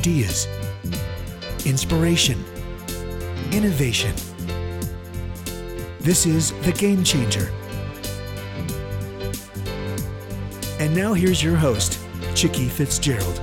[0.00, 0.48] ideas,
[1.66, 2.42] inspiration,
[3.52, 4.14] innovation.
[6.00, 7.50] This is The Game Changer.
[10.82, 11.98] And now here's your host,
[12.34, 13.36] Chicky Fitzgerald.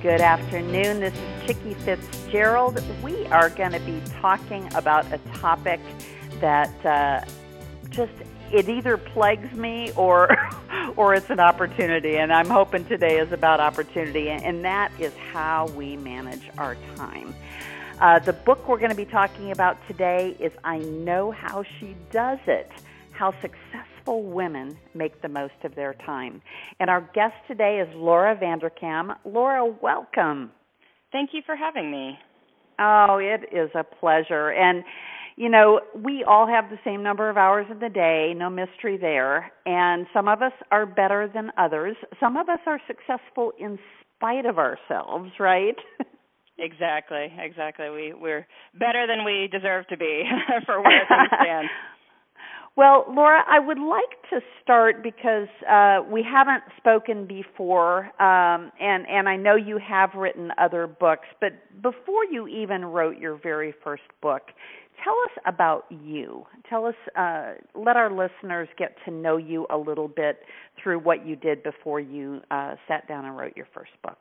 [0.00, 1.00] Good afternoon.
[1.00, 2.80] This is Chicky Fitzgerald.
[3.02, 5.80] We are going to be talking about a topic
[6.38, 7.28] that uh,
[7.90, 8.12] just
[8.52, 10.36] it either plagues me or
[10.96, 15.66] or it's an opportunity and i'm hoping today is about opportunity and that is how
[15.68, 17.34] we manage our time.
[18.00, 21.94] Uh, the book we're going to be talking about today is i know how she
[22.10, 22.70] does it
[23.18, 26.40] how successful women make the most of their time.
[26.78, 29.16] And our guest today is laura vanderkam.
[29.24, 30.52] Laura welcome.
[31.10, 32.18] Thank you for having me.
[32.78, 34.52] Oh it is a pleasure.
[34.52, 34.84] And
[35.38, 38.96] you know, we all have the same number of hours in the day, no mystery
[38.96, 39.52] there.
[39.64, 41.96] And some of us are better than others.
[42.18, 43.78] Some of us are successful in
[44.16, 45.76] spite of ourselves, right?
[46.58, 47.88] exactly, exactly.
[47.88, 48.48] We we're
[48.80, 50.24] better than we deserve to be
[50.66, 51.68] for where things stand.
[52.76, 59.04] Well, Laura, I would like to start because uh, we haven't spoken before, um, and
[59.08, 63.74] and I know you have written other books, but before you even wrote your very
[63.82, 64.42] first book,
[65.04, 66.44] tell us about you.
[66.68, 70.40] Tell us, uh, let our listeners get to know you a little bit
[70.82, 74.18] through what you did before you uh, sat down and wrote your first book.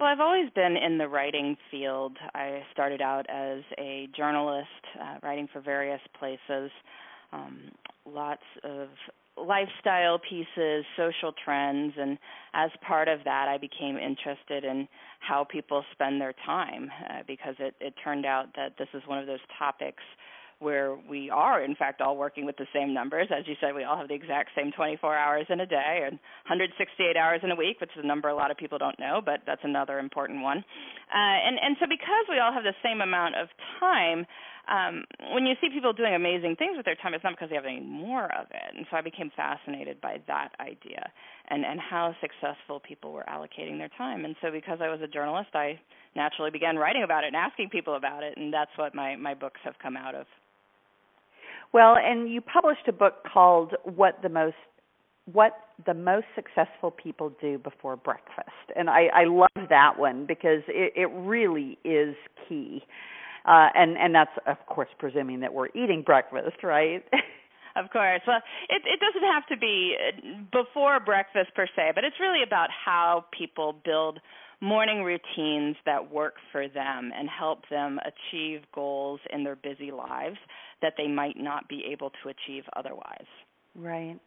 [0.00, 2.16] Well, I've always been in the writing field.
[2.34, 4.66] I started out as a journalist,
[5.00, 6.70] uh, writing for various places,
[7.32, 7.70] um,
[8.04, 8.88] lots of
[9.36, 12.18] lifestyle pieces, social trends, and
[12.54, 14.88] as part of that, I became interested in
[15.20, 19.18] how people spend their time uh, because it, it turned out that this is one
[19.18, 20.02] of those topics
[20.62, 23.28] where we are in fact all working with the same numbers.
[23.36, 26.22] As you said we all have the exact same 24 hours in a day and
[26.46, 29.20] 168 hours in a week which is a number a lot of people don't know
[29.24, 30.58] but that's another important one.
[30.58, 33.48] Uh, and and so because we all have the same amount of
[33.80, 34.24] time
[34.70, 37.56] um, when you see people doing amazing things with their time, it's not because they
[37.56, 38.76] have any more of it.
[38.76, 41.10] And so I became fascinated by that idea
[41.48, 44.24] and, and how successful people were allocating their time.
[44.24, 45.80] And so because I was a journalist, I
[46.14, 49.34] naturally began writing about it and asking people about it, and that's what my, my
[49.34, 50.26] books have come out of.
[51.72, 54.56] Well, and you published a book called What the Most
[55.32, 55.52] what
[55.86, 60.92] the most successful people do before breakfast and i i love that one because it
[60.96, 62.16] it really is
[62.48, 62.82] key
[63.44, 67.04] uh, and and that's of course presuming that we're eating breakfast, right?
[67.76, 68.20] of course.
[68.26, 72.42] Well, it it doesn't have to be uh, before breakfast per se, but it's really
[72.42, 74.20] about how people build
[74.60, 80.38] morning routines that work for them and help them achieve goals in their busy lives
[80.80, 83.26] that they might not be able to achieve otherwise.
[83.74, 84.18] Right.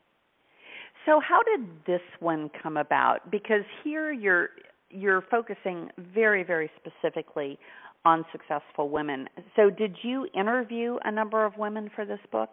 [1.05, 3.31] So how did this one come about?
[3.31, 4.49] Because here you're
[4.89, 7.57] you're focusing very very specifically
[8.05, 9.27] on successful women.
[9.55, 12.49] So, did you interview a number of women for this book?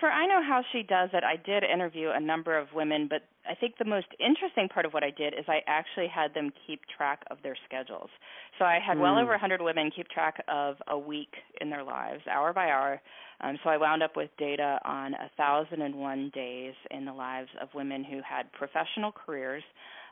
[0.00, 3.22] For I Know How She Does It, I did interview a number of women, but
[3.48, 6.50] I think the most interesting part of what I did is I actually had them
[6.66, 8.10] keep track of their schedules.
[8.58, 9.00] So I had mm.
[9.00, 13.00] well over 100 women keep track of a week in their lives, hour by hour.
[13.40, 18.04] Um, so I wound up with data on 1,001 days in the lives of women
[18.04, 19.62] who had professional careers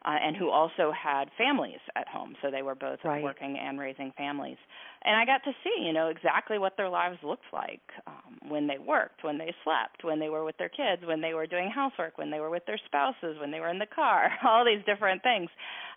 [0.04, 2.34] uh, and who also had families at home.
[2.42, 3.22] So they were both right.
[3.22, 4.56] working and raising families.
[5.04, 8.66] And I got to see, you know, exactly what their lives looked like um, when
[8.66, 11.70] they worked, when they slept, when they were with their kids, when they were doing
[11.72, 12.80] housework, when they were with their
[13.22, 15.48] spouses, when they were in the car, all these different things.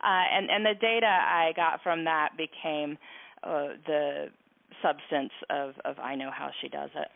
[0.03, 2.97] Uh, and and the data I got from that became
[3.43, 4.25] uh, the
[4.81, 7.07] substance of of I know how she does it.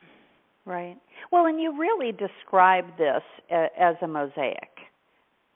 [0.66, 0.98] Right.
[1.32, 4.70] Well, and you really describe this as a mosaic,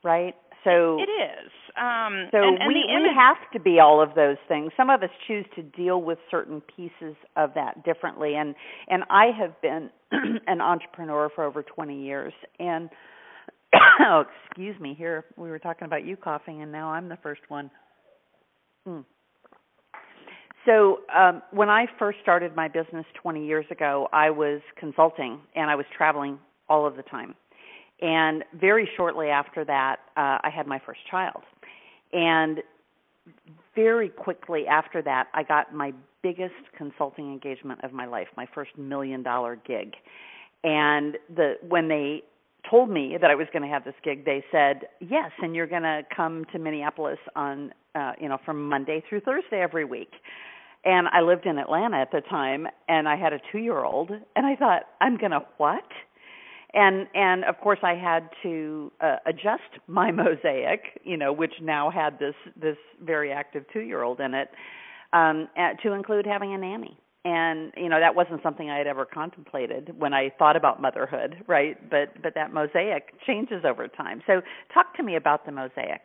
[0.03, 0.36] right?
[0.64, 1.52] So it is.
[1.75, 4.72] Um, so and, and we we have to be all of those things.
[4.78, 8.56] Some of us choose to deal with certain pieces of that differently, and
[8.88, 9.90] and I have been
[10.47, 12.90] an entrepreneur for over 20 years, and
[13.99, 14.93] oh, excuse me.
[14.97, 17.70] Here we were talking about you coughing, and now I'm the first one.
[18.87, 19.05] Mm.
[20.66, 25.70] So um, when I first started my business 20 years ago, I was consulting and
[25.70, 26.40] I was traveling
[26.70, 27.35] all of the time.
[28.02, 31.43] And very shortly after that, uh, I had my first child.
[32.14, 32.59] And
[33.75, 38.78] very quickly after that, I got my biggest consulting engagement of my life, my first
[38.78, 39.96] million dollar gig.
[40.64, 42.23] And the when they
[42.69, 45.67] told me that I was going to have this gig, they said, "Yes, and you're
[45.67, 50.11] going to come to Minneapolis on uh, you know, from Monday through Thursday every week."
[50.85, 54.55] And I lived in Atlanta at the time and I had a 2-year-old and I
[54.55, 55.83] thought, "I'm going to what?"
[56.73, 61.89] and and of course I had to uh, adjust my mosaic, you know, which now
[61.89, 64.49] had this this very active two year old in it,
[65.13, 65.47] um,
[65.83, 66.97] to include having a nanny.
[67.25, 71.37] And you know that wasn't something I had ever contemplated when I thought about motherhood,
[71.47, 71.78] right?
[71.90, 74.22] But but that mosaic changes over time.
[74.28, 74.41] So
[74.73, 76.03] talk to me about the mosaic.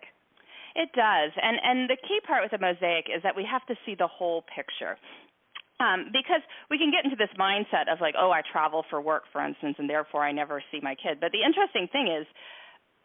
[0.77, 3.75] It does, and and the key part with the mosaic is that we have to
[3.85, 4.97] see the whole picture.
[5.81, 9.23] Um, because we can get into this mindset of like, oh, I travel for work,
[9.31, 11.19] for instance, and therefore I never see my kid.
[11.21, 12.27] But the interesting thing is,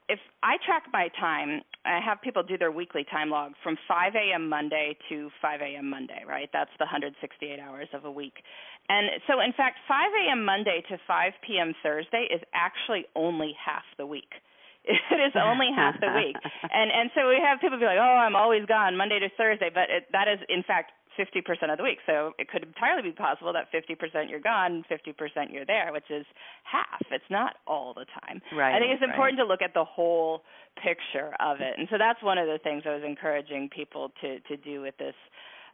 [0.09, 4.15] if I track my time, I have people do their weekly time log from 5
[4.15, 4.49] a.m.
[4.49, 5.89] Monday to 5 a.m.
[5.89, 6.49] Monday, right?
[6.53, 8.33] That's the 168 hours of a week.
[8.89, 9.97] And so, in fact, 5
[10.27, 10.45] a.m.
[10.45, 11.73] Monday to 5 p.m.
[11.83, 14.31] Thursday is actually only half the week.
[14.83, 16.35] It is only half the week,
[16.75, 19.71] and and so we have people be like, "Oh, I'm always gone Monday to Thursday,"
[19.73, 21.99] but it, that is in fact 50% of the week.
[22.05, 26.25] So it could entirely be possible that 50% you're gone, 50% you're there, which is
[26.63, 27.01] half.
[27.11, 28.41] It's not all the time.
[28.55, 28.75] Right.
[28.75, 29.09] I think it's right.
[29.09, 30.43] important to look at the whole
[30.81, 31.77] picture of it.
[31.77, 34.97] And so that's one of the things I was encouraging people to to do with
[34.97, 35.15] this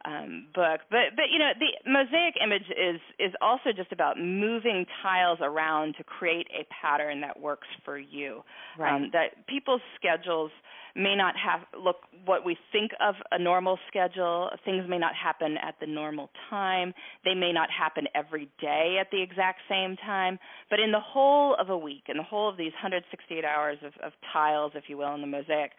[0.04, 0.80] um, book.
[0.90, 5.94] But but you know the mosaic image is is also just about moving tiles around
[5.98, 8.42] to create a pattern that works for you.
[8.78, 8.94] Right.
[8.94, 10.50] Um, that people's schedules
[10.96, 14.50] may not have look what we think of a normal schedule.
[14.64, 16.92] Things may not happen at the normal time.
[17.24, 20.38] They may not happen every day at the exact same time.
[20.68, 23.92] But in the whole of a week, in the whole of these 168 hours of,
[24.02, 25.72] of tiles, if you will, in the mosaic,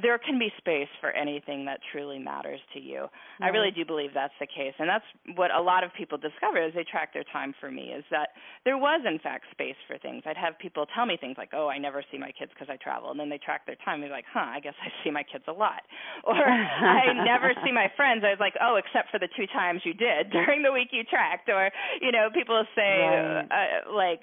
[0.00, 3.06] there can be space for anything that truly matters to you.
[3.40, 5.04] I really do believe that's the case, and that's
[5.36, 8.32] what a lot of people discover as they track their time for me is that
[8.64, 10.22] there was in fact space for things.
[10.24, 12.76] I'd have people tell me things like, "Oh, I never see my kids because I
[12.76, 14.00] travel," and then they track their time.
[14.00, 15.82] They're like, "Huh, I guess I see my kids a lot,"
[16.24, 19.82] or "I never see my friends." I was like, "Oh, except for the two times
[19.84, 23.44] you did during the week you tracked," or you know, people say right.
[23.50, 24.20] uh, like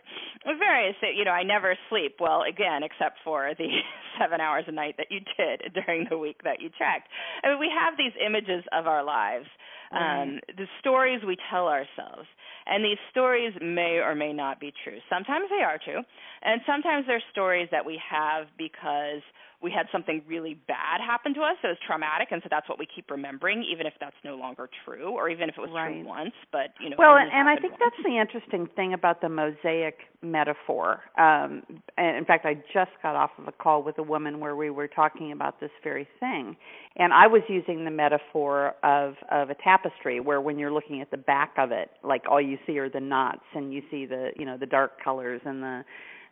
[0.57, 2.17] various, you know, I never sleep.
[2.19, 3.69] Well, again, except for the
[4.19, 7.07] seven hours a night that you did during the week that you tracked.
[7.43, 9.45] I mean, we have these images of our lives,
[9.91, 12.27] um, the stories we tell ourselves,
[12.65, 14.99] and these stories may or may not be true.
[15.09, 16.01] Sometimes they are true,
[16.43, 19.21] and sometimes they're stories that we have because
[19.61, 22.79] we had something really bad happen to us that was traumatic and so that's what
[22.79, 25.93] we keep remembering even if that's no longer true or even if it was right.
[25.93, 27.83] true once but you know well and, and i think once.
[27.83, 31.63] that's the interesting thing about the mosaic metaphor um
[31.97, 34.69] and in fact i just got off of a call with a woman where we
[34.69, 36.55] were talking about this very thing
[36.97, 41.11] and i was using the metaphor of of a tapestry where when you're looking at
[41.11, 44.29] the back of it like all you see are the knots and you see the
[44.37, 45.83] you know the dark colors and the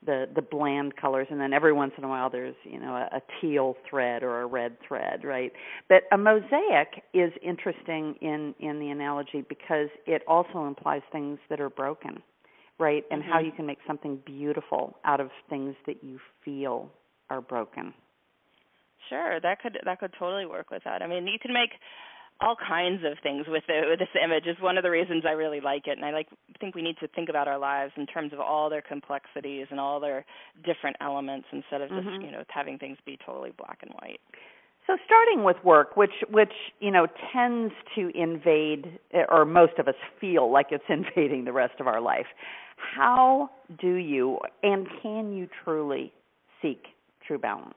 [0.07, 3.18] the the bland colors and then every once in a while there's you know a,
[3.18, 5.51] a teal thread or a red thread right?
[5.88, 11.62] But a mosaic is interesting in in the analogy because it also implies things that
[11.62, 12.24] are broken
[12.80, 13.04] right?
[13.12, 13.31] And mm-hmm.
[13.31, 16.92] how you can make something beautiful out of things that you feel
[17.30, 17.94] are broken.
[19.09, 21.01] Sure that could that could totally work with that.
[21.01, 21.71] I mean you can make
[22.39, 25.31] all kinds of things with, the, with this image is one of the reasons I
[25.31, 26.28] really like it, and I like
[26.60, 29.80] think we need to think about our lives in terms of all their complexities and
[29.80, 30.25] all their
[30.66, 32.22] different elements instead of just mm-hmm.
[32.22, 34.19] you know having things be totally black and white.
[34.86, 39.00] So starting with work, which which you know tends to invade,
[39.30, 42.28] or most of us feel like it's invading the rest of our life.
[42.95, 43.50] How
[43.80, 46.14] do you and can you truly
[46.61, 46.83] seek
[47.26, 47.73] true balance?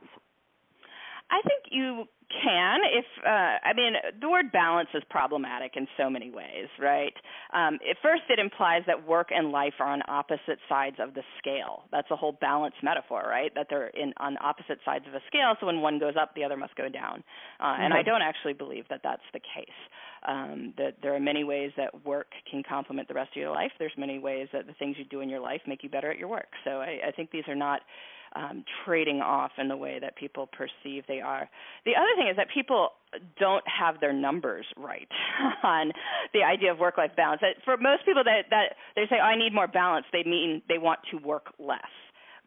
[1.30, 6.08] I think you can if uh i mean the word balance is problematic in so
[6.08, 7.14] many ways right?
[7.52, 11.22] Um at first it implies that work and life are on opposite sides of the
[11.38, 11.82] scale.
[11.90, 13.52] That's a whole balance metaphor right?
[13.54, 16.44] That they're in on opposite sides of a scale so when one goes up the
[16.44, 17.24] other must go down.
[17.58, 17.82] Uh mm-hmm.
[17.82, 19.80] and i don't actually believe that that's the case.
[20.26, 23.72] Um that there are many ways that work can complement the rest of your life.
[23.78, 26.18] There's many ways that the things you do in your life make you better at
[26.18, 26.50] your work.
[26.64, 27.80] So i i think these are not
[28.36, 31.48] um, trading off in the way that people perceive they are.
[31.84, 32.90] The other thing is that people
[33.38, 35.08] don't have their numbers right
[35.64, 35.92] on
[36.32, 37.42] the idea of work-life balance.
[37.64, 40.78] For most people that that they say, oh, "I need more balance," they mean they
[40.78, 41.90] want to work less.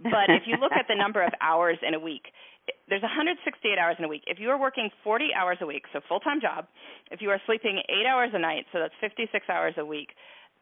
[0.01, 2.33] But if you look at the number of hours in a week,
[2.89, 4.23] there's 168 hours in a week.
[4.27, 6.65] If you are working 40 hours a week, so full-time job,
[7.11, 10.09] if you are sleeping 8 hours a night, so that's 56 hours a week,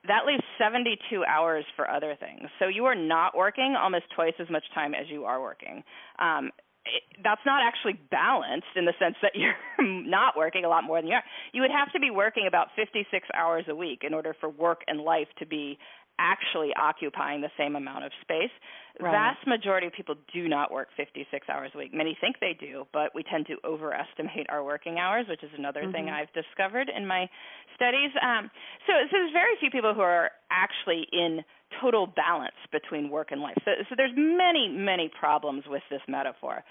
[0.08, 2.50] that leaves 72 hours for other things.
[2.60, 5.84] So you are not working almost twice as much time as you are working.
[6.18, 6.52] Um,
[6.86, 11.00] it, that's not actually balanced in the sense that you're not working a lot more
[11.00, 11.24] than you are.
[11.54, 14.82] You would have to be working about 56 hours a week in order for work
[14.88, 15.78] and life to be
[16.20, 18.52] actually occupying the same amount of space.
[19.00, 19.12] Right.
[19.12, 21.94] Vast majority of people do not work 56 hours a week.
[21.94, 25.82] Many think they do, but we tend to overestimate our working hours, which is another
[25.82, 25.92] mm-hmm.
[25.92, 27.28] thing I've discovered in my
[27.76, 28.12] studies.
[28.22, 28.52] Um,
[28.86, 31.42] so, so there's very few people who are actually in
[31.82, 33.58] total balance between work and life.
[33.64, 36.64] So, so there's many, many problems with this metaphor.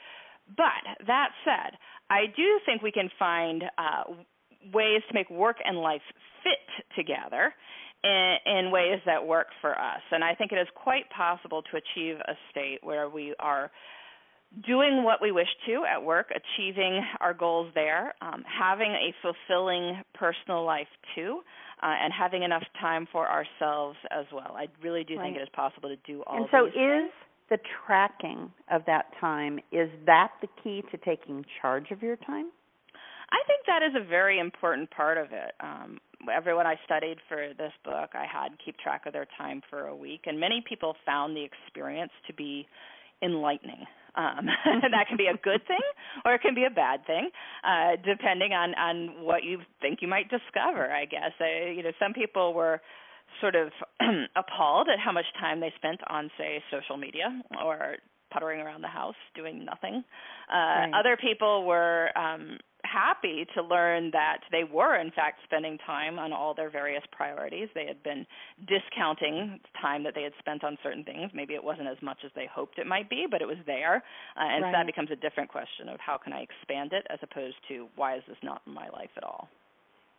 [0.56, 1.78] But that said,
[2.10, 4.12] I do think we can find uh,
[4.74, 6.02] ways to make work and life
[6.42, 7.54] fit together
[8.04, 10.00] in, in ways that work for us.
[10.10, 13.70] And I think it is quite possible to achieve a state where we are
[14.66, 20.02] doing what we wish to at work, achieving our goals there, um, having a fulfilling
[20.14, 21.40] personal life too,
[21.82, 24.56] uh, and having enough time for ourselves as well.
[24.56, 25.26] I really do right.
[25.26, 26.36] think it is possible to do all.
[26.36, 27.10] And so, is things.
[27.48, 32.50] the tracking of that time is that the key to taking charge of your time?
[33.30, 35.52] I think that is a very important part of it.
[35.60, 35.98] Um,
[36.32, 39.96] everyone I studied for this book, I had keep track of their time for a
[39.96, 42.66] week, and many people found the experience to be
[43.22, 43.84] enlightening.
[44.16, 44.46] Um,
[44.90, 45.78] that can be a good thing
[46.24, 47.30] or it can be a bad thing,
[47.62, 50.90] uh, depending on on what you think you might discover.
[50.90, 52.80] I guess uh, you know some people were
[53.40, 53.68] sort of
[54.36, 57.96] appalled at how much time they spent on, say, social media or
[58.32, 60.02] puttering around the house doing nothing.
[60.52, 60.90] Uh, right.
[60.98, 62.58] Other people were um,
[62.90, 67.68] happy to learn that they were in fact spending time on all their various priorities.
[67.74, 68.26] They had been
[68.66, 71.30] discounting time that they had spent on certain things.
[71.34, 73.96] Maybe it wasn't as much as they hoped it might be, but it was there.
[74.36, 74.70] Uh, and right.
[74.70, 77.88] so that becomes a different question of how can I expand it as opposed to
[77.96, 79.48] why is this not in my life at all.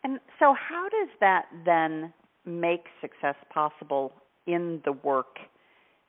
[0.03, 2.13] And so how does that then
[2.45, 4.11] make success possible
[4.47, 5.37] in the work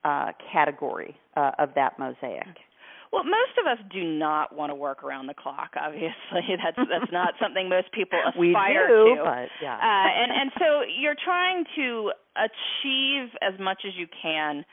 [0.05, 2.47] uh, category uh, of that mosaic?
[3.13, 5.73] Well, most of us do not want to work around the clock.
[5.77, 9.23] Obviously, that's that's not something most people aspire do, to.
[9.23, 9.77] But, yeah.
[9.77, 14.65] uh, and and so you're trying to achieve as much as you can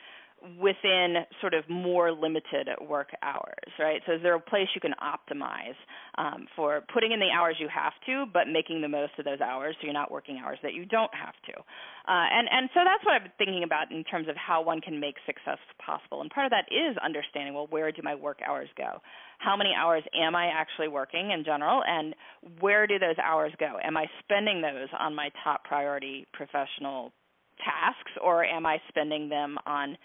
[0.58, 4.00] within sort of more limited work hours, right?
[4.06, 5.76] So is there a place you can optimize
[6.16, 9.40] um, for putting in the hours you have to, but making the most of those
[9.40, 11.60] hours so you're not working hours that you don't have to?
[11.60, 14.80] Uh, and and so that's what I've been thinking about in terms of how one
[14.80, 16.20] can make success possible.
[16.22, 19.00] And part of that is understanding well, where do my work hours go?
[19.38, 22.14] How many hours am I actually working in general, and
[22.60, 23.76] where do those hours go?
[23.82, 27.12] Am I spending those on my top priority professional
[27.60, 29.96] tasks, or am I spending them on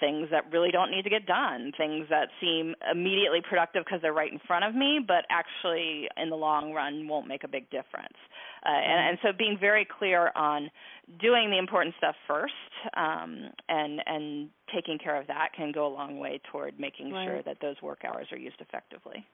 [0.00, 4.12] things that really don't need to get done, things that seem immediately productive because they're
[4.12, 7.70] right in front of me, but actually in the long run won't make a big
[7.70, 8.16] difference.
[8.66, 10.70] Uh, and, and so being very clear on
[11.20, 12.54] doing the important stuff first
[12.96, 17.26] um, and and taking care of that can go a long way toward making right.
[17.26, 19.24] sure that those work hours are used effectively.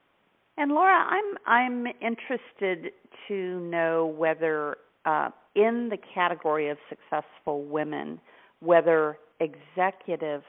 [0.56, 2.92] And Laura, I'm I'm interested
[3.28, 8.20] to know whether uh, in the category of successful women,
[8.60, 10.42] whether executive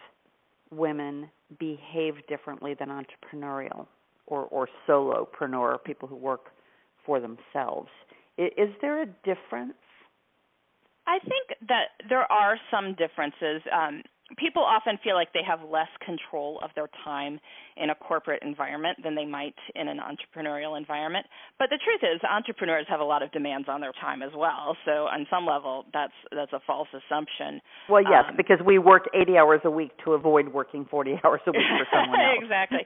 [0.69, 1.29] women
[1.59, 3.87] behave differently than entrepreneurial
[4.27, 6.45] or, or solopreneur, people who work
[7.05, 7.89] for themselves.
[8.37, 9.73] Is, is there a difference?
[11.07, 13.61] I think that there are some differences.
[13.71, 14.03] Um,
[14.37, 17.39] people often feel like they have less control of their time
[17.77, 21.25] in a corporate environment than they might in an entrepreneurial environment.
[21.57, 24.75] But the truth is, entrepreneurs have a lot of demands on their time as well.
[24.85, 27.61] So, on some level, that's that's a false assumption.
[27.89, 31.41] Well, yes, um, because we work 80 hours a week to avoid working 40 hours
[31.47, 32.39] a week for someone else.
[32.41, 32.85] exactly.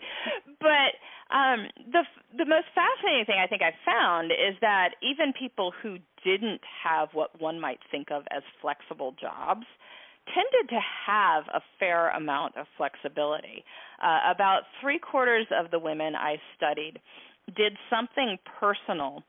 [0.60, 0.98] But
[1.34, 2.04] um, the
[2.38, 7.10] the most fascinating thing I think I've found is that even people who didn't have
[7.14, 9.66] what one might think of as flexible jobs
[10.34, 13.64] tended to have a fair amount of flexibility.
[14.02, 17.00] Uh, about three quarters of the women I studied
[17.56, 19.24] did something personal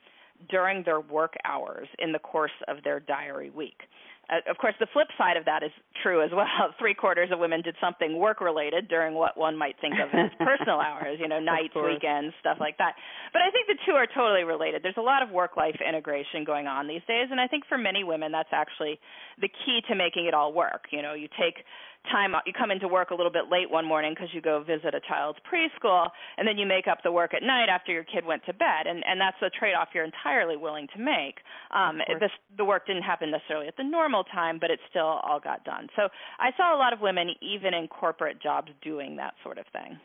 [0.48, 3.82] during their work hours in the course of their diary week.
[4.28, 5.70] Uh, of course, the flip side of that is
[6.02, 6.74] true as well.
[6.78, 10.30] Three quarters of women did something work related during what one might think of as
[10.38, 12.94] personal hours, you know, nights, weekends, stuff like that.
[13.32, 14.82] But I think the two are totally related.
[14.82, 17.78] There's a lot of work life integration going on these days, and I think for
[17.78, 18.98] many women that's actually
[19.40, 20.90] the key to making it all work.
[20.90, 21.62] You know, you take
[22.06, 24.94] time you come into work a little bit late one morning because you go visit
[24.94, 26.08] a child's preschool
[26.38, 28.86] and then you make up the work at night after your kid went to bed
[28.86, 31.36] and and that's a trade off you're entirely willing to make.
[31.74, 35.40] Um this the work didn't happen necessarily at the normal time but it still all
[35.42, 35.88] got done.
[35.96, 36.08] So
[36.38, 39.98] i saw a lot of women even in corporate jobs doing that sort of thing.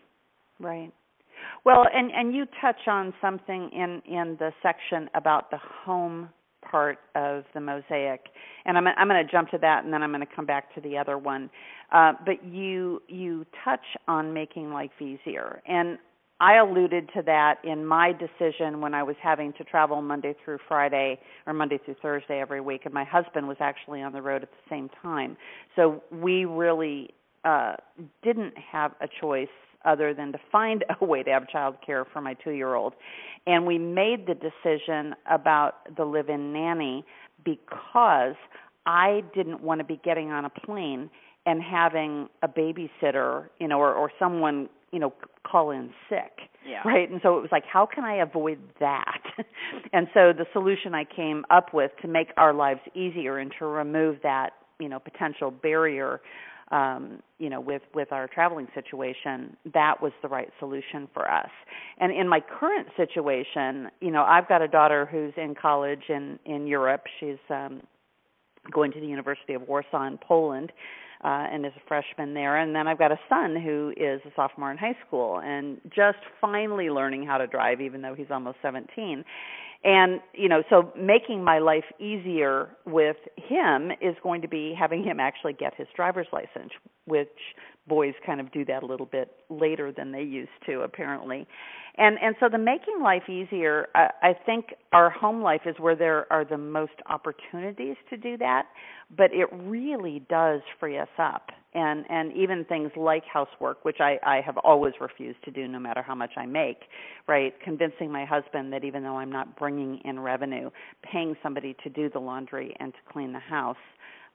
[0.60, 0.91] Right.
[1.65, 6.29] Well and and you touch on something in in the section about the home
[6.62, 8.22] part of the mosaic,
[8.65, 10.74] and I'm I'm going to jump to that, and then I'm going to come back
[10.75, 11.50] to the other one.
[11.91, 15.98] Uh, but you you touch on making life easier, and
[16.41, 20.58] I alluded to that in my decision when I was having to travel Monday through
[20.68, 24.41] Friday or Monday through Thursday every week, and my husband was actually on the road
[24.41, 25.38] at the same time.
[25.75, 27.12] So we really
[27.46, 27.74] uh,
[28.24, 29.48] didn't have a choice
[29.85, 32.93] other than to find a way to have child care for my two year old.
[33.47, 37.03] And we made the decision about the live in nanny
[37.43, 38.35] because
[38.85, 41.09] I didn't want to be getting on a plane
[41.45, 46.50] and having a babysitter, you know, or, or someone, you know, call in sick.
[46.67, 46.81] Yeah.
[46.85, 47.09] Right.
[47.09, 49.21] And so it was like, how can I avoid that?
[49.93, 53.65] and so the solution I came up with to make our lives easier and to
[53.65, 56.21] remove that, you know, potential barrier
[56.72, 61.50] um, you know, with with our traveling situation, that was the right solution for us.
[62.00, 66.40] And in my current situation, you know, I've got a daughter who's in college in
[66.46, 67.04] in Europe.
[67.20, 67.82] She's um,
[68.72, 70.72] going to the University of Warsaw in Poland.
[71.24, 72.58] Uh, and is a freshman there.
[72.58, 76.18] And then I've got a son who is a sophomore in high school and just
[76.42, 79.24] finally learning how to drive, even though he's almost 17
[79.83, 85.03] and you know so making my life easier with him is going to be having
[85.03, 86.71] him actually get his driver's license
[87.05, 87.29] which
[87.88, 91.47] boys kind of do that a little bit later than they used to apparently.
[91.97, 95.95] And and so the making life easier I, I think our home life is where
[95.95, 98.67] there are the most opportunities to do that
[99.17, 101.50] but it really does free us up.
[101.73, 105.79] And and even things like housework which i i have always refused to do no
[105.79, 106.81] matter how much i make
[107.27, 107.53] right?
[107.63, 110.69] Convincing my husband that even though i'm not bringing in revenue
[111.03, 113.77] paying somebody to do the laundry and to clean the house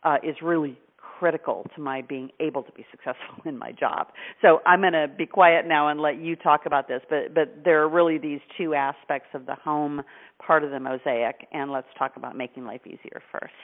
[0.02, 0.78] uh is really
[1.18, 4.08] critical to my being able to be successful in my job.
[4.42, 7.64] So I'm going to be quiet now and let you talk about this, but but
[7.64, 10.02] there are really these two aspects of the home
[10.44, 13.54] part of the mosaic and let's talk about making life easier first.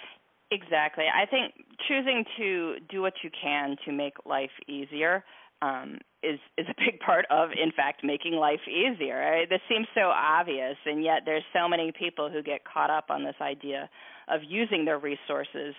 [0.51, 1.05] Exactly.
[1.09, 1.55] I think
[1.89, 5.25] choosing to do what you can to make life easier
[5.63, 9.19] um, is is a big part of, in fact, making life easier.
[9.19, 9.49] Right?
[9.49, 13.25] This seems so obvious, and yet there's so many people who get caught up on
[13.25, 13.89] this idea
[14.29, 15.75] of using their resources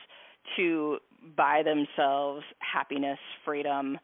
[0.55, 0.97] to
[1.35, 3.97] buy themselves happiness, freedom,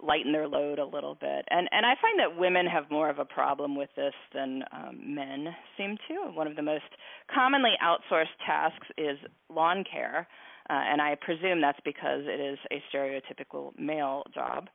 [0.00, 1.44] lighten their load a little bit.
[1.50, 5.14] And and I find that women have more of a problem with this than um,
[5.14, 6.30] men seem to.
[6.32, 6.84] One of the most
[7.32, 9.18] commonly outsourced tasks is
[9.48, 10.26] lawn care.
[10.68, 14.68] Uh, and I presume that's because it is a stereotypical male job,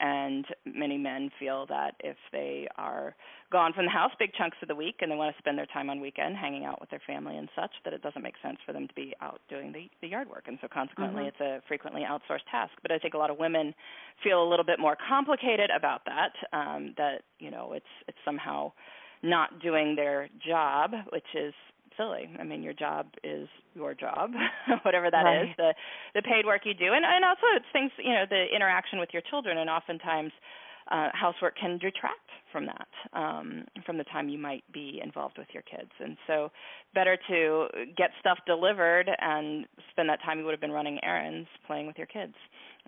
[0.00, 3.14] and many men feel that if they are
[3.52, 5.66] gone from the house big chunks of the week and they want to spend their
[5.66, 8.58] time on weekend hanging out with their family and such, that it doesn't make sense
[8.66, 11.28] for them to be out doing the, the yard work, and so consequently, mm-hmm.
[11.28, 12.72] it's a frequently outsourced task.
[12.82, 13.74] But I think a lot of women
[14.24, 16.32] feel a little bit more complicated about that.
[16.52, 18.72] Um, that you know, it's it's somehow
[19.22, 21.54] not doing their job, which is
[21.96, 22.28] silly.
[22.38, 24.30] I mean, your job is your job,
[24.82, 25.42] whatever that right.
[25.42, 25.74] is, the
[26.14, 29.10] the paid work you do, and and also it's things you know the interaction with
[29.12, 30.32] your children, and oftentimes
[30.90, 35.48] uh, housework can detract from that, um, from the time you might be involved with
[35.52, 35.90] your kids.
[35.98, 36.50] And so,
[36.94, 41.48] better to get stuff delivered and spend that time you would have been running errands
[41.66, 42.34] playing with your kids.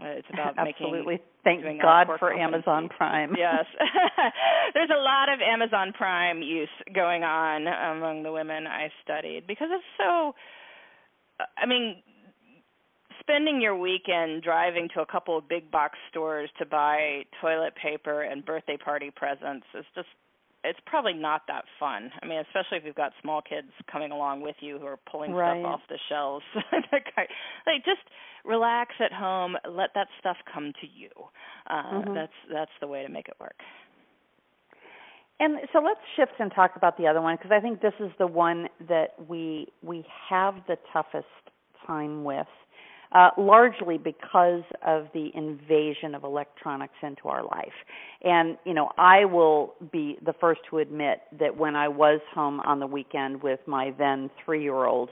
[0.01, 1.21] Uh, it's about absolutely.
[1.45, 3.35] Making, Thank God for Amazon Prime.
[3.39, 3.65] yes,
[4.75, 9.69] there's a lot of Amazon Prime use going on among the women I studied because
[9.73, 10.35] it's so.
[11.57, 12.03] I mean,
[13.21, 18.23] spending your weekend driving to a couple of big box stores to buy toilet paper
[18.23, 20.09] and birthday party presents is just
[20.65, 22.11] it's probably not that fun.
[22.23, 25.33] I mean, especially if you've got small kids coming along with you who are pulling
[25.33, 25.61] right.
[25.61, 26.45] stuff off the shelves.
[27.67, 28.01] like just
[28.45, 31.11] relax at home, let that stuff come to you.
[31.69, 32.15] Uh mm-hmm.
[32.15, 33.57] that's that's the way to make it work.
[35.41, 38.11] And so let's shift and talk about the other one because I think this is
[38.19, 41.27] the one that we we have the toughest
[41.87, 42.47] time with
[43.13, 47.73] uh, largely because of the invasion of electronics into our life.
[48.23, 52.61] And, you know, I will be the first to admit that when I was home
[52.61, 55.11] on the weekend with my then three year old,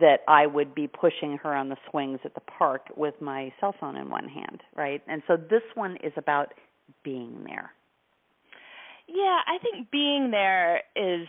[0.00, 3.74] that I would be pushing her on the swings at the park with my cell
[3.78, 5.02] phone in one hand, right?
[5.06, 6.52] And so this one is about
[7.04, 7.70] being there.
[9.06, 11.28] Yeah, I think being there is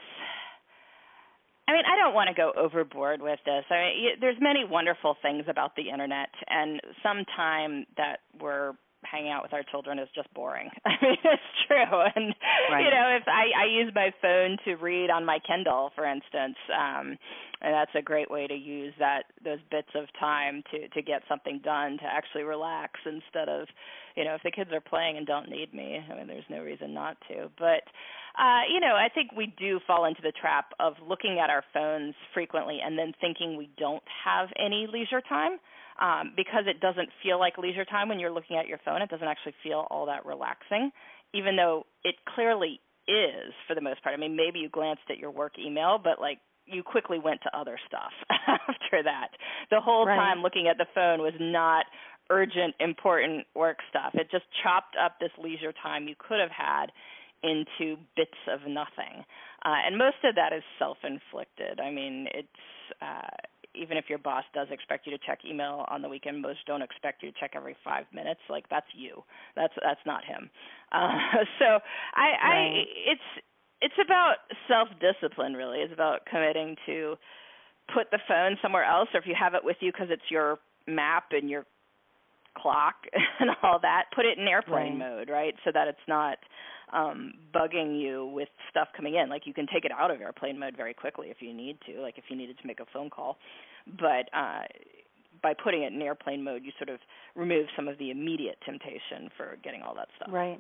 [1.68, 3.64] I mean, I don't want to go overboard with this.
[3.72, 8.74] I mean, there's many wonderful things about the internet, and some time that we're
[9.10, 10.70] hanging out with our children is just boring.
[10.86, 12.02] I mean, it's true.
[12.16, 12.36] And
[12.72, 12.84] right.
[12.84, 16.58] you know, if I I use my phone to read on my Kindle, for instance,
[16.74, 17.18] um
[17.62, 21.22] and that's a great way to use that those bits of time to to get
[21.28, 23.68] something done to actually relax instead of,
[24.16, 26.62] you know, if the kids are playing and don't need me, I mean, there's no
[26.62, 27.50] reason not to.
[27.58, 27.84] But
[28.38, 31.64] uh, you know, I think we do fall into the trap of looking at our
[31.74, 35.60] phones frequently and then thinking we don't have any leisure time
[36.02, 39.02] um, because it doesn't feel like leisure time when you're looking at your phone.
[39.02, 40.92] It doesn't actually feel all that relaxing,
[41.34, 44.16] even though it clearly is for the most part.
[44.16, 47.58] I mean, maybe you glanced at your work email, but like you quickly went to
[47.58, 49.30] other stuff after that.
[49.70, 50.16] The whole right.
[50.16, 51.86] time looking at the phone was not
[52.30, 54.12] urgent, important work stuff.
[54.16, 56.88] It just chopped up this leisure time you could have had
[57.44, 59.24] into bits of nothing.
[59.64, 61.80] Uh, and most of that is self inflicted.
[61.80, 62.48] I mean, it's
[63.02, 63.38] uh,
[63.78, 66.82] even if your boss does expect you to check email on the weekend, most don't
[66.82, 68.40] expect you to check every five minutes.
[68.50, 69.24] Like that's you.
[69.56, 70.50] That's that's not him.
[70.92, 71.12] Uh,
[71.60, 72.40] so I, right.
[72.42, 73.46] I it's
[73.82, 74.36] it's about
[74.68, 75.80] self discipline really.
[75.80, 77.16] It's about committing to
[77.94, 80.58] put the phone somewhere else, or if you have it with you because it's your
[80.88, 81.66] map and your
[82.58, 82.96] clock
[83.40, 85.18] and all that, put it in airplane right.
[85.18, 85.54] mode, right?
[85.64, 86.38] So that it's not
[86.94, 89.30] um bugging you with stuff coming in.
[89.30, 92.02] Like you can take it out of airplane mode very quickly if you need to,
[92.02, 93.38] like if you needed to make a phone call.
[94.00, 94.64] But uh
[95.44, 97.00] by putting it in airplane mode, you sort of
[97.36, 100.30] remove some of the immediate temptation for getting all that stuff.
[100.32, 100.60] Right.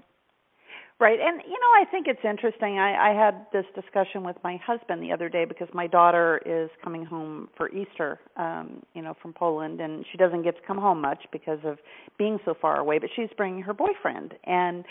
[0.97, 1.19] Right.
[1.19, 2.79] And you know, I think it's interesting.
[2.79, 6.69] I, I had this discussion with my husband the other day because my daughter is
[6.81, 10.77] coming home for Easter, um, you know, from Poland and she doesn't get to come
[10.77, 11.79] home much because of
[12.17, 14.35] being so far away, but she's bringing her boyfriend.
[14.45, 14.85] And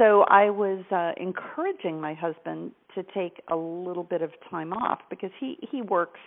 [0.00, 5.00] so I was uh encouraging my husband to take a little bit of time off
[5.10, 6.20] because he he works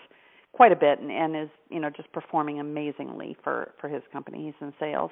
[0.52, 4.46] quite a bit and, and is, you know, just performing amazingly for for his company.
[4.46, 5.10] He's in sales.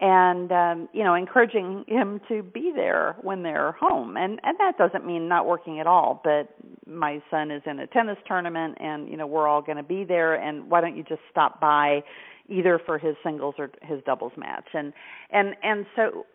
[0.00, 4.18] And um you know encouraging him to be there when they're home.
[4.18, 6.54] And and that doesn't mean not working at all but
[6.86, 10.04] my son is in a tennis tournament and you know we're all going to be
[10.04, 10.34] there.
[10.34, 12.02] And why don't you just stop by
[12.50, 14.68] either for his singles or his doubles match?
[14.74, 14.92] And
[15.30, 16.26] and and so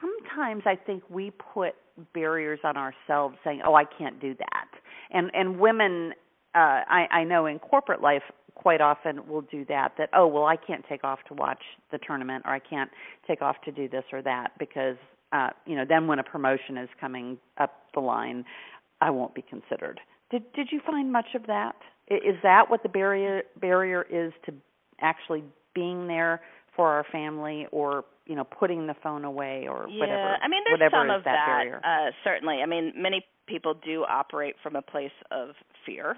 [0.00, 1.74] sometimes i think we put
[2.14, 4.68] barriers on ourselves saying oh i can't do that
[5.10, 6.12] and and women
[6.54, 8.22] uh i i know in corporate life
[8.54, 11.98] quite often will do that that oh well I can't take off to watch the
[11.98, 12.90] tournament or I can't
[13.26, 14.96] take off to do this or that because
[15.32, 18.44] uh you know then when a promotion is coming up the line
[19.00, 20.00] I won't be considered.
[20.30, 21.74] Did did you find much of that?
[22.08, 24.54] Is that what the barrier barrier is to
[25.00, 25.42] actually
[25.74, 26.40] being there
[26.76, 30.62] for our family or you know putting the phone away or yeah, whatever I mean
[30.64, 32.60] there's whatever some is of that, that uh certainly.
[32.62, 35.50] I mean many people do operate from a place of
[35.84, 36.16] fear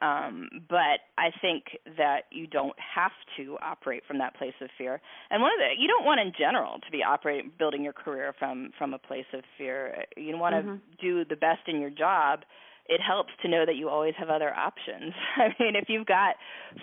[0.00, 1.64] um, but I think
[1.96, 5.00] that you don't have to operate from that place of fear.
[5.30, 8.32] And one of the you don't want in general to be operating building your career
[8.38, 10.04] from from a place of fear.
[10.16, 10.76] You want to mm-hmm.
[11.00, 12.40] do the best in your job.
[12.86, 15.12] It helps to know that you always have other options.
[15.36, 16.36] I mean, if you've got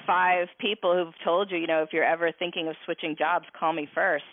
[0.05, 3.73] five people who've told you, you know, if you're ever thinking of switching jobs, call
[3.73, 4.25] me first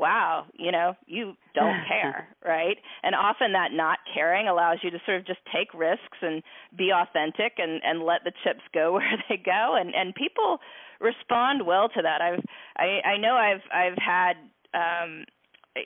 [0.00, 2.78] wow, you know, you don't care, right?
[3.02, 6.42] And often that not caring allows you to sort of just take risks and
[6.76, 10.58] be authentic and and let the chips go where they go and and people
[11.00, 12.20] respond well to that.
[12.22, 12.44] I've
[12.76, 14.32] I I know I've I've had
[14.74, 15.24] um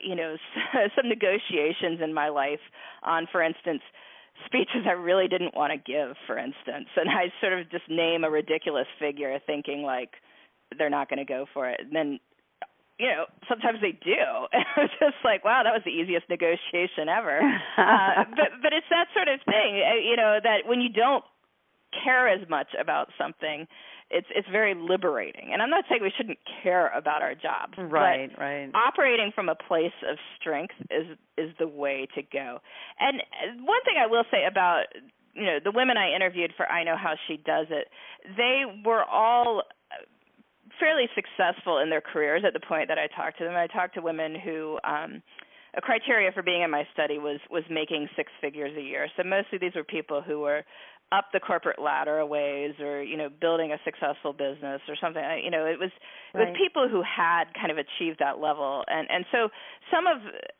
[0.03, 0.37] you know
[0.95, 2.63] some negotiations in my life
[3.03, 3.81] on for instance
[4.45, 8.23] speeches I really didn't want to give for instance and I sort of just name
[8.23, 10.09] a ridiculous figure thinking like
[10.77, 12.19] they're not going to go for it and then
[12.99, 14.23] you know, sometimes they do.
[14.77, 17.39] it's just like, wow, that was the easiest negotiation ever.
[17.77, 21.23] uh, but but it's that sort of thing, uh, you know, that when you don't
[22.03, 23.67] care as much about something,
[24.09, 25.49] it's it's very liberating.
[25.51, 28.29] And I'm not saying we shouldn't care about our jobs, right?
[28.31, 28.71] But right.
[28.73, 32.59] Operating from a place of strength is is the way to go.
[32.99, 34.85] And uh, one thing I will say about
[35.33, 37.87] you know the women I interviewed for I know how she does it,
[38.37, 39.63] they were all
[40.79, 43.55] fairly successful in their careers at the point that I talked to them.
[43.55, 45.21] I talked to women who um
[45.77, 49.07] a criteria for being in my study was was making six figures a year.
[49.17, 50.63] So mostly these were people who were
[51.11, 55.23] up the corporate ladder a ways or you know building a successful business or something
[55.43, 55.91] you know it was
[56.33, 58.83] it was people who had kind of achieved that level.
[58.87, 59.49] And and so
[59.91, 60.17] some of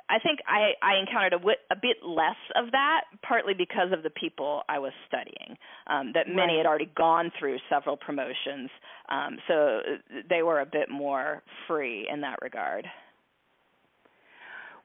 [0.09, 4.03] i think i i encountered a, wit, a bit less of that partly because of
[4.03, 6.57] the people i was studying um that many right.
[6.57, 8.69] had already gone through several promotions
[9.09, 9.79] um so
[10.29, 12.85] they were a bit more free in that regard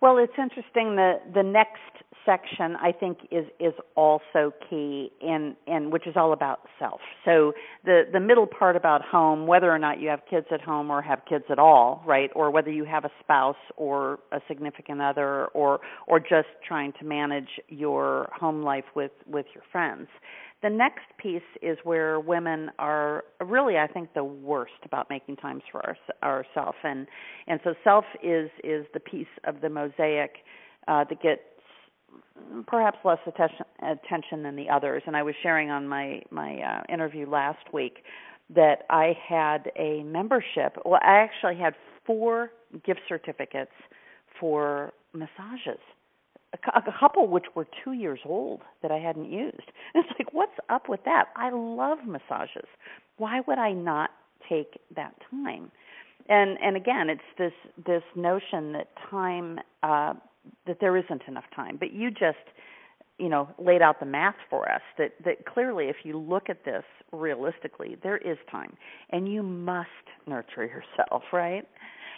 [0.00, 0.96] well, it's interesting.
[0.96, 1.80] The the next
[2.24, 7.00] section I think is is also key in in which is all about self.
[7.24, 7.52] So
[7.84, 11.02] the the middle part about home, whether or not you have kids at home or
[11.02, 12.30] have kids at all, right?
[12.34, 17.04] Or whether you have a spouse or a significant other or or just trying to
[17.04, 20.08] manage your home life with with your friends.
[20.62, 25.62] The next piece is where women are really, I think, the worst about making times
[25.72, 27.06] for our, ourself, and
[27.46, 30.32] and so self is is the piece of the mosaic
[30.86, 31.40] uh, that gets
[32.66, 35.02] perhaps less attention attention than the others.
[35.06, 38.04] And I was sharing on my my uh, interview last week
[38.54, 40.76] that I had a membership.
[40.84, 42.50] Well, I actually had four
[42.84, 43.72] gift certificates
[44.38, 45.80] for massages
[46.52, 49.70] a, couple which were two years old that I hadn't used.
[49.94, 51.26] And it's like, what's up with that?
[51.36, 52.68] I love massages.
[53.18, 54.10] Why would I not
[54.48, 55.70] take that time?
[56.28, 57.52] And and again, it's this
[57.86, 60.14] this notion that time uh,
[60.66, 61.76] that there isn't enough time.
[61.78, 62.38] But you just
[63.18, 66.64] you know laid out the math for us that that clearly if you look at
[66.64, 68.76] this realistically there is time
[69.10, 69.88] and you must
[70.26, 71.68] nurture yourself right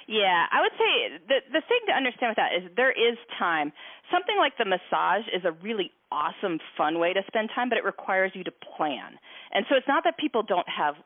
[0.08, 0.92] yeah, I would say
[1.28, 3.72] the the thing to understand with that is there is time.
[4.10, 7.84] Something like the massage is a really awesome, fun way to spend time, but it
[7.84, 9.16] requires you to plan.
[9.52, 10.96] And so it's not that people don't have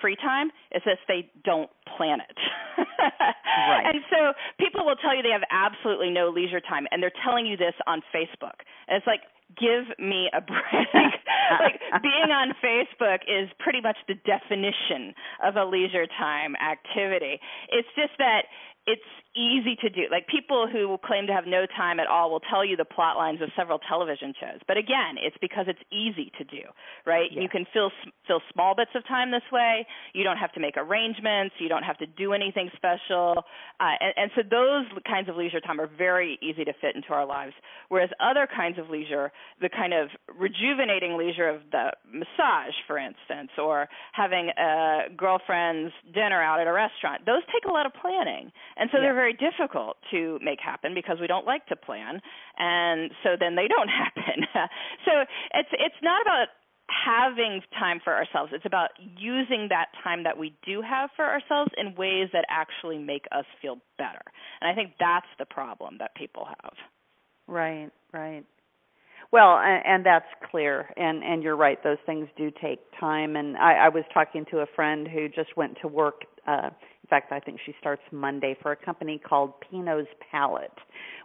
[0.00, 2.36] free time, it's just they don't plan it.
[2.78, 3.86] right.
[3.94, 7.46] And so people will tell you they have absolutely no leisure time, and they're telling
[7.46, 8.64] you this on Facebook.
[8.88, 9.22] And it's like,
[9.58, 10.88] give me a break.
[11.60, 17.40] like being on Facebook is pretty much the definition of a leisure time activity.
[17.68, 18.44] It's just that
[18.86, 19.02] it's
[19.36, 20.02] easy to do.
[20.10, 23.16] Like people who claim to have no time at all will tell you the plot
[23.16, 24.60] lines of several television shows.
[24.68, 26.62] But again, it's because it's easy to do,
[27.06, 27.30] right?
[27.32, 27.42] Yeah.
[27.42, 27.90] You can fill
[28.26, 29.86] fill small bits of time this way.
[30.12, 31.54] You don't have to make arrangements.
[31.58, 33.44] You don't have to do anything special.
[33.80, 37.08] Uh, and, and so those kinds of leisure time are very easy to fit into
[37.10, 37.54] our lives.
[37.88, 43.50] Whereas other kinds of leisure, the kind of rejuvenating leisure of the massage, for instance,
[43.58, 48.52] or having a girlfriend's dinner out at a restaurant, those take a lot of planning.
[48.76, 49.04] And so yeah.
[49.04, 52.20] they're very difficult to make happen because we don't like to plan,
[52.58, 54.42] and so then they don't happen.
[55.06, 55.12] so
[55.54, 56.48] it's it's not about
[57.06, 58.52] having time for ourselves.
[58.52, 62.98] It's about using that time that we do have for ourselves in ways that actually
[62.98, 64.22] make us feel better.
[64.60, 66.74] And I think that's the problem that people have.
[67.46, 68.44] Right, right.
[69.32, 71.82] Well, and, and that's clear, and and you're right.
[71.82, 73.36] Those things do take time.
[73.36, 76.22] And I, I was talking to a friend who just went to work.
[76.46, 80.70] Uh, in fact, I think she starts Monday for a company called Pinot's Palette,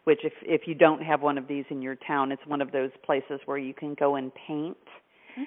[0.06, 2.72] which if if you don't have one of these in your town, it's one of
[2.72, 4.78] those places where you can go and paint.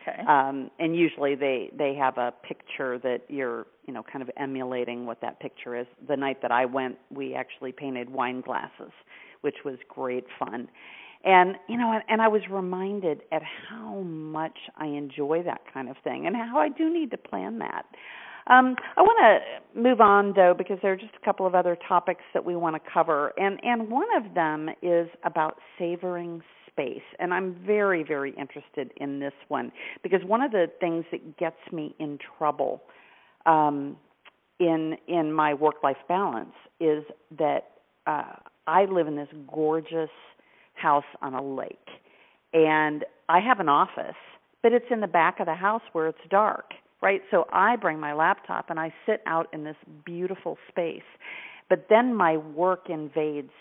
[0.03, 0.23] Okay.
[0.29, 5.07] Um, and usually they they have a picture that you're you know kind of emulating
[5.07, 5.87] what that picture is.
[6.07, 8.93] The night that I went, we actually painted wine glasses,
[9.41, 10.69] which was great fun
[11.25, 15.89] and you know and, and i was reminded at how much i enjoy that kind
[15.89, 17.85] of thing and how i do need to plan that.
[18.47, 21.77] Um, i want to move on though because there are just a couple of other
[21.87, 23.33] topics that we want to cover.
[23.39, 27.03] And and one of them is about savoring space.
[27.19, 31.61] And i'm very very interested in this one because one of the things that gets
[31.73, 32.83] me in trouble
[33.47, 33.97] um,
[34.59, 37.05] in in my work life balance is
[37.39, 37.73] that
[38.07, 40.11] uh, i live in this gorgeous
[40.81, 41.77] house on a lake.
[42.53, 44.17] And I have an office,
[44.63, 47.23] but it's in the back of the house where it's dark, right?
[47.31, 51.03] So I bring my laptop and I sit out in this beautiful space.
[51.69, 53.53] But then my work invades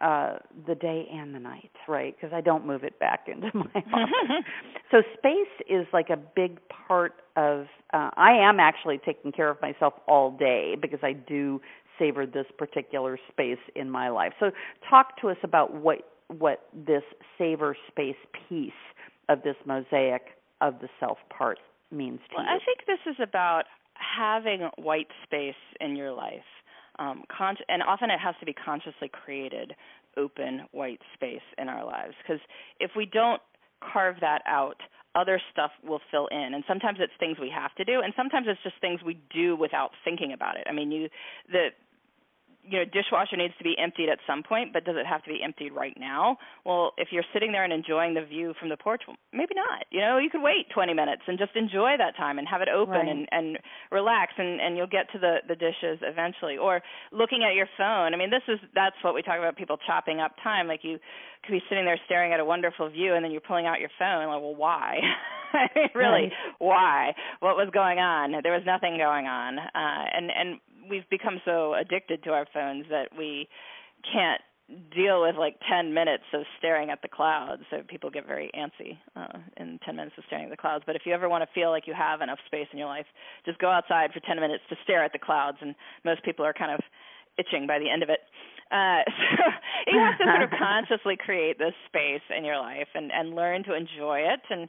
[0.00, 2.16] uh the day and the night, right?
[2.16, 4.44] Because I don't move it back into my office.
[4.90, 9.60] so space is like a big part of uh I am actually taking care of
[9.60, 11.60] myself all day because I do
[11.98, 14.32] savor this particular space in my life.
[14.40, 14.50] So
[14.88, 15.98] talk to us about what
[16.38, 17.02] what this
[17.38, 18.16] savor space
[18.48, 18.72] piece
[19.28, 20.22] of this mosaic
[20.60, 21.58] of the self part
[21.90, 22.50] means to well, you.
[22.50, 23.64] I think this is about
[23.94, 26.46] having white space in your life.
[26.98, 29.74] Um, con- and often it has to be consciously created
[30.16, 32.40] open white space in our lives because
[32.80, 33.40] if we don't
[33.80, 34.76] carve that out
[35.14, 38.46] other stuff will fill in and sometimes it's things we have to do and sometimes
[38.48, 41.08] it's just things we do without thinking about it i mean you
[41.50, 41.68] the
[42.62, 45.30] you know dishwasher needs to be emptied at some point but does it have to
[45.30, 46.36] be emptied right now?
[46.64, 49.86] Well if you're sitting there and enjoying the view from the porch well, maybe not.
[49.90, 52.68] You know you could wait 20 minutes and just enjoy that time and have it
[52.68, 53.08] open right.
[53.08, 53.58] and and
[53.90, 56.56] relax and and you'll get to the the dishes eventually.
[56.56, 56.80] Or
[57.12, 60.20] looking at your phone i mean this is that's what we talk about people chopping
[60.20, 60.66] up time.
[60.68, 60.98] Like you
[61.44, 63.90] could be sitting there staring at a wonderful view and then you're pulling out your
[63.98, 64.98] phone like well why?
[65.96, 67.12] Really why?
[67.40, 68.40] What was going on?
[68.44, 69.58] There was nothing going on.
[69.58, 73.48] Uh and and we've become so addicted to our phones that we
[74.12, 74.40] can't
[74.94, 77.62] deal with like 10 minutes of staring at the clouds.
[77.70, 80.84] So people get very antsy uh, in 10 minutes of staring at the clouds.
[80.86, 83.06] But if you ever want to feel like you have enough space in your life,
[83.44, 85.58] just go outside for 10 minutes to stare at the clouds.
[85.60, 85.74] And
[86.04, 86.80] most people are kind of
[87.38, 88.20] itching by the end of it.
[88.70, 89.02] Uh,
[89.86, 93.34] so you have to sort of consciously create this space in your life and, and
[93.34, 94.40] learn to enjoy it.
[94.50, 94.68] And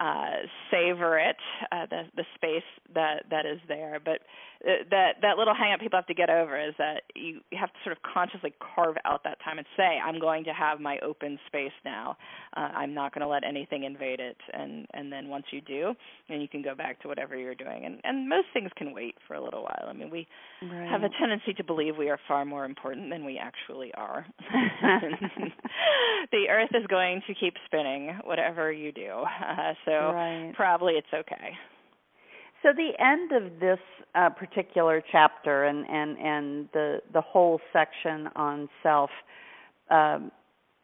[0.00, 1.36] uh, savor it,
[1.70, 4.00] uh, the the space that that is there.
[4.02, 4.20] But
[4.64, 7.78] that that little hang up people have to get over is that you have to
[7.84, 11.38] sort of consciously carve out that time and say, I'm going to have my open
[11.46, 12.16] space now.
[12.56, 14.36] Uh, I'm not going to let anything invade it.
[14.52, 15.94] And and then once you do,
[16.28, 17.84] then you can go back to whatever you're doing.
[17.84, 19.86] And and most things can wait for a little while.
[19.88, 20.28] I mean, we
[20.62, 20.88] right.
[20.88, 24.26] have a tendency to believe we are far more important than we actually are.
[26.32, 29.10] the earth is going to keep spinning whatever you do.
[29.12, 30.52] Uh, so right.
[30.54, 31.52] probably it's okay.
[32.62, 33.78] So the end of this
[34.14, 39.10] uh, particular chapter and, and, and the the whole section on self
[39.90, 40.30] um,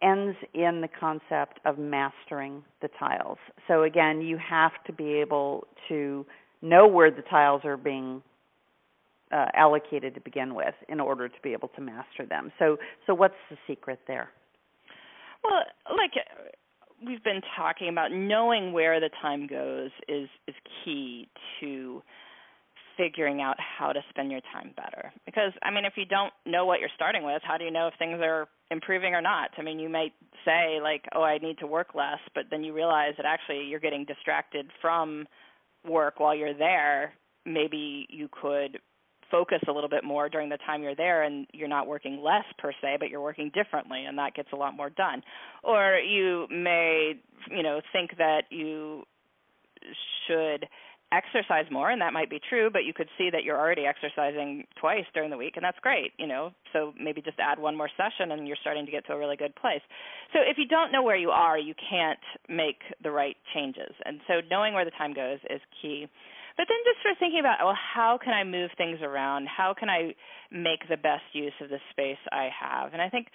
[0.02, 3.38] ends in the concept of mastering the tiles.
[3.66, 6.26] So again, you have to be able to
[6.62, 8.22] know where the tiles are being
[9.30, 12.50] uh, allocated to begin with in order to be able to master them.
[12.58, 14.30] So so what's the secret there?
[15.44, 15.62] Well,
[15.96, 16.12] like
[17.04, 21.28] we've been talking about knowing where the time goes is is key
[21.60, 22.02] to
[22.96, 25.12] figuring out how to spend your time better.
[25.24, 27.88] Because i mean if you don't know what you're starting with how do you know
[27.88, 29.50] if things are improving or not?
[29.58, 30.12] I mean you might
[30.44, 33.80] say like oh i need to work less but then you realize that actually you're
[33.80, 35.26] getting distracted from
[35.88, 37.12] work while you're there.
[37.46, 38.78] Maybe you could
[39.30, 42.44] focus a little bit more during the time you're there and you're not working less
[42.58, 45.22] per se but you're working differently and that gets a lot more done.
[45.62, 47.14] Or you may
[47.50, 49.04] you know think that you
[50.26, 50.66] should
[51.10, 54.66] exercise more and that might be true but you could see that you're already exercising
[54.78, 56.50] twice during the week and that's great you know.
[56.72, 59.36] So maybe just add one more session and you're starting to get to a really
[59.36, 59.80] good place.
[60.32, 63.94] So if you don't know where you are you can't make the right changes.
[64.04, 66.08] And so knowing where the time goes is key
[66.58, 69.46] but then just sort of thinking about, well, how can I move things around?
[69.46, 70.14] How can I
[70.50, 72.92] make the best use of the space I have?
[72.92, 73.28] And I think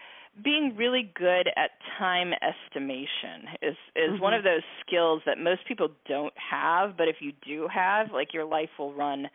[0.44, 4.22] being really good at time estimation is is mm-hmm.
[4.22, 8.34] one of those skills that most people don't have, but if you do have, like
[8.34, 9.30] your life will run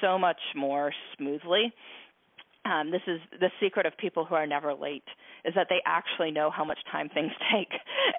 [0.00, 1.72] so much more smoothly
[2.64, 5.04] um, this is the secret of people who are never late
[5.44, 7.72] is that they actually know how much time things take.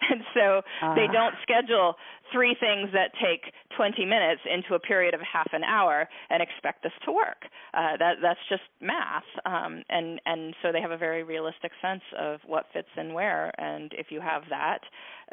[0.09, 0.95] And so uh.
[0.95, 1.95] they don't schedule
[2.31, 6.83] three things that take 20 minutes into a period of half an hour and expect
[6.83, 7.43] this to work.
[7.73, 12.03] Uh, that that's just math um, and and so they have a very realistic sense
[12.19, 14.79] of what fits in where and if you have that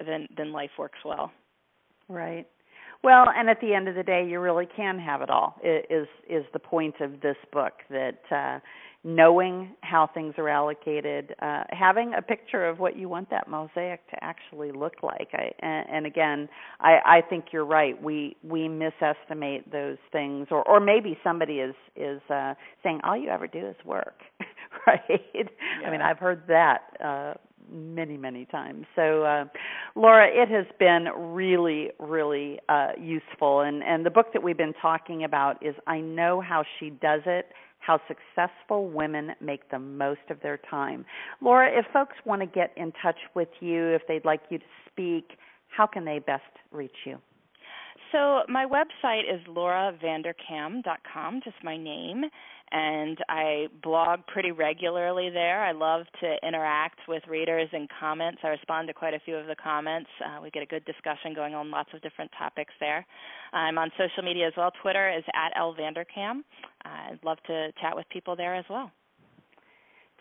[0.05, 1.33] then then life works well.
[2.09, 2.47] Right
[3.03, 5.57] well, and at the end of the day, you really can have it all.
[5.63, 8.59] Is is the point of this book that uh,
[9.05, 14.01] knowing how things are allocated, uh, having a picture of what you want that mosaic
[14.11, 15.29] to actually look like.
[15.33, 16.49] I, and, and again,
[16.81, 18.01] I, I think you're right.
[18.03, 23.29] We we misestimate those things, or or maybe somebody is is uh, saying all you
[23.29, 24.19] ever do is work,
[24.87, 25.01] right?
[25.35, 25.43] Yeah.
[25.87, 26.79] I mean, I've heard that.
[27.03, 27.35] Uh,
[27.73, 29.45] many many times so uh,
[29.95, 34.75] laura it has been really really uh, useful and and the book that we've been
[34.81, 37.47] talking about is i know how she does it
[37.81, 41.07] how successful women make the most of their time.
[41.41, 44.65] Laura, if folks want to get in touch with you, if they'd like you to
[44.91, 45.39] speak,
[45.75, 47.17] how can they best reach you?
[48.13, 52.25] So my website is lauravanderkam.com, just my name,
[52.71, 55.63] and I blog pretty regularly there.
[55.63, 58.41] I love to interact with readers and comments.
[58.43, 60.11] I respond to quite a few of the comments.
[60.25, 63.07] Uh, we get a good discussion going on lots of different topics there.
[63.53, 64.71] I'm on social media as well.
[64.83, 66.43] Twitter is at lvanderkam.
[66.85, 68.91] I'd love to chat with people there as well.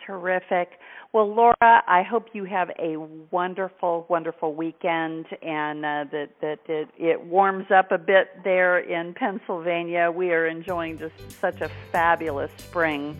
[0.06, 0.80] Terrific.
[1.12, 2.98] Well, Laura, I hope you have a
[3.32, 9.14] wonderful, wonderful weekend, and uh, that that it, it warms up a bit there in
[9.14, 10.12] Pennsylvania.
[10.12, 13.20] We are enjoying just such a fabulous spring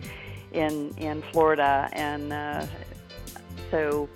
[0.52, 2.66] in in Florida, and uh,
[3.70, 4.08] so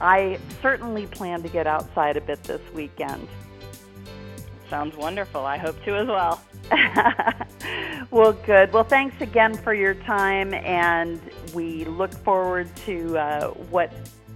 [0.00, 3.28] I certainly plan to get outside a bit this weekend.
[4.70, 5.44] Sounds wonderful.
[5.44, 6.40] I hope to as well.
[8.10, 8.72] well, good.
[8.72, 11.20] Well, thanks again for your time, and
[11.54, 13.92] we look forward to uh, what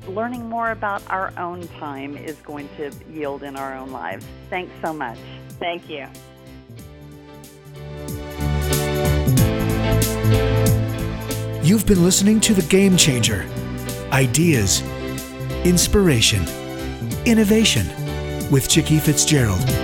[0.08, 4.26] learning more about our own time is going to yield in our own lives.
[4.50, 5.18] Thanks so much.
[5.58, 6.06] Thank you.
[11.62, 13.46] You've been listening to The Game Changer
[14.12, 14.82] Ideas,
[15.64, 16.44] Inspiration,
[17.24, 17.86] Innovation
[18.50, 19.60] with Chicke Fitzgerald.
[19.60, 19.81] Thank you.